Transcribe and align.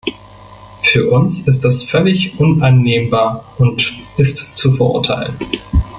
Für 0.83 1.11
uns 1.11 1.45
ist 1.47 1.59
das 1.63 1.83
völlig 1.83 2.39
unannehmbar 2.39 3.45
und 3.59 3.79
ist 4.17 4.57
zu 4.57 4.75
verurteilen. 4.75 5.37